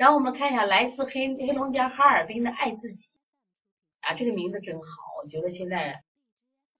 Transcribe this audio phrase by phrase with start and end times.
[0.00, 3.12] 然后我们看一下，来自黑黑龙江哈尔滨的爱自己
[4.00, 4.88] 啊，这个名字真好。
[5.22, 6.02] 我觉得现在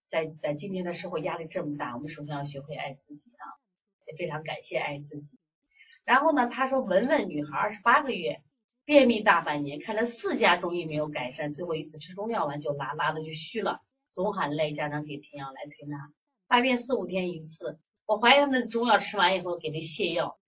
[0.07, 3.45] 在在今天的社会压力这么大，我们首先要学会爱自己啊，
[4.07, 5.39] 也非常感谢爱自己。
[6.07, 8.43] 然后呢，他说文文女孩二十八个月，
[8.87, 13.83] 便秘大半年，看了四家中医没有改善，最后一次吃中药完就拉，拉的就虚了，
[14.13, 16.11] 总喊累，家长给停药来推拿，
[16.49, 17.79] 大便四五天一次。
[18.07, 20.40] 我怀疑他那中药吃完以后给他泻药，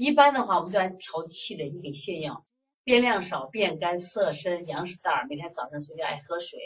[0.00, 2.46] 一般的话我们都按调气的，你给泻药，
[2.84, 6.58] 便量少，便干，色深，羊屎蛋儿，每天早上睡觉爱喝水，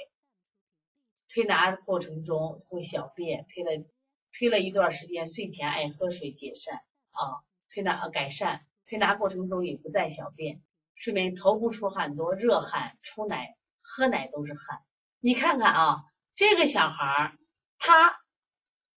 [1.28, 3.84] 推拿过程中会小便，推了
[4.30, 6.76] 推了一段时间，睡前爱喝水解散
[7.10, 7.42] 啊。
[7.68, 10.62] 推拿呃改善，推拿过程中也不再小便，
[10.94, 14.78] 睡眠头部出汗多，热汗出奶，喝奶都是汗。
[15.18, 16.04] 你看看啊，
[16.36, 17.38] 这个小孩儿
[17.80, 18.16] 他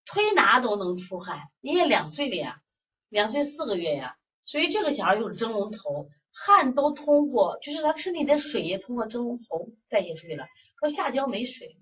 [0.05, 2.61] 推拿都能出汗，你也两岁了呀，
[3.09, 4.15] 两岁四个月呀，
[4.47, 10.47] 所以这个小孩用蒸笼头，汗都通过，就是他身体的水也通过蒸笼头代谢出去了。
[10.79, 11.77] 说下焦没水，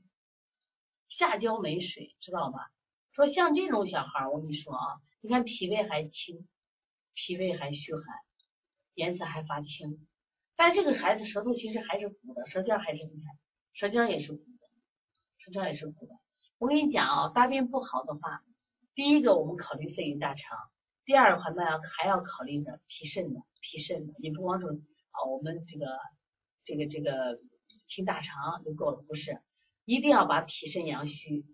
[1.07, 2.69] 下焦没水，知道吧？
[3.13, 6.45] 说像这种小孩，我跟你说啊，你看脾胃还清。
[7.17, 8.03] 脾胃还虚寒，
[8.93, 10.05] 颜色还发青，
[10.57, 13.39] 但这个孩子舌头其实还是鼓的，舌尖还是你看，
[13.71, 14.67] 舌尖也是鼓的，
[15.37, 16.13] 舌尖也是鼓的。
[16.57, 18.43] 我跟你讲啊，大便不好的话，
[18.95, 20.57] 第一个我们考虑肺与大肠，
[21.05, 21.63] 第二个话呢
[21.97, 25.85] 还要考虑着脾肾的，脾肾的，你不光是啊我们这个
[26.63, 27.39] 这个这个
[27.87, 29.39] 清大肠就够了，不是，
[29.85, 31.45] 一定要把脾肾阳虚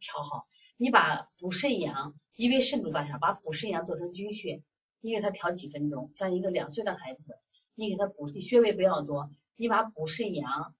[0.00, 0.46] 调好。
[0.76, 4.62] 你把补肾阳，因为肾主大肠，把补肾阳做成军穴。
[5.00, 7.36] 你给他调几分钟，像一个两岁的孩子，
[7.74, 10.74] 你给他补，你穴位不要多，你把补肾阳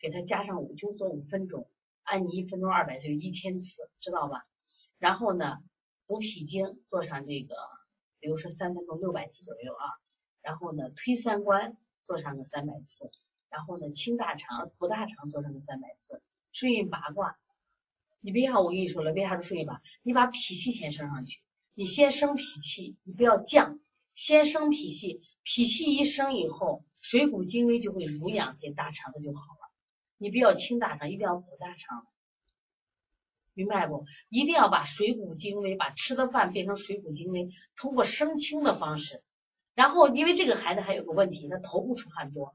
[0.00, 1.68] 给他加上五，就做五分钟，
[2.02, 4.44] 按你一分钟二百就一千次，知道吧？
[4.98, 5.58] 然后呢，
[6.12, 7.56] 补脾经做上这个，
[8.20, 9.84] 比如说三分钟六百次左右啊。
[10.42, 13.10] 然后呢，推三关做上个三百次，
[13.48, 16.20] 然后呢，清大肠、补大肠做上个三百次，
[16.52, 17.38] 顺运八卦。
[18.20, 19.80] 你别看我跟你说了，为啥说顺运八？
[20.02, 21.40] 你把脾气先升上去。
[21.72, 23.80] 你先升脾气，你不要降，
[24.12, 29.72] 先升脾气，脾气一升以后，水谷精微就会濡养些大肠的就好了。
[30.18, 32.06] 你不要清大肠，一定要补大肠，
[33.54, 34.04] 明白不？
[34.28, 39.22] 一定要把水谷精微，把吃的饭变成水谷精微，通过升清的方式。
[39.74, 42.54] 然后，因为这个孩子还有个问题，他头部出汗多，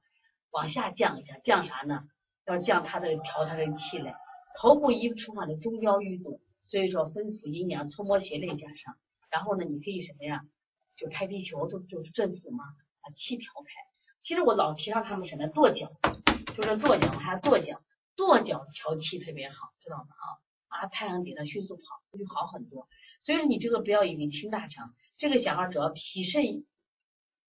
[0.51, 2.03] 往下降一下，降啥呢？
[2.45, 4.15] 要降他的调他的气来，
[4.59, 8.97] 头部一出汗的中焦淤堵，所以说分府阴阳，搓摩胁肋加上。
[9.29, 10.45] 然后呢，你可以什么呀？
[10.95, 12.63] 就开皮球，就就是振腹嘛，
[13.01, 13.71] 把气调开。
[14.21, 15.91] 其实我老提倡他们什么跺脚，
[16.55, 17.81] 就是跺脚，还要跺脚，
[18.15, 20.05] 跺脚调气特别好，知道吗？
[20.05, 20.25] 啊
[20.67, 21.83] 啊，太阳底下迅速跑，
[22.17, 22.87] 就好很多。
[23.19, 26.65] 所以说你这个不要以为清大肠，这个小孩主要脾肾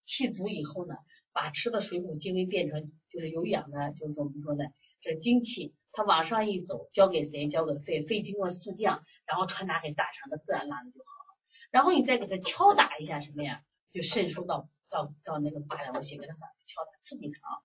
[0.05, 0.95] 气足以后呢，
[1.33, 7.49] 把吃的水谷精微变成就是有氧的，就是我们说的这精气，它往上一走，交给谁？
[7.49, 11.39] 交给肺，肺经过速降，然后传达给大肠的自然拉的就好了。
[11.71, 13.63] 然后你再给他敲打一下什么呀？
[13.93, 17.63] 就渗出到到到那个八两血，给他敲打刺激他啊。